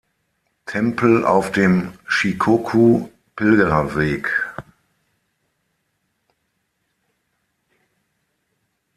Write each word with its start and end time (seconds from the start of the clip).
Tempel 0.65 1.25
auf 1.27 1.51
dem 1.51 1.93
Shikoku-Pilgerweg. 2.07 4.33